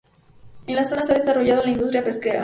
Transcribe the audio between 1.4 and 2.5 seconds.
la industria pesquera.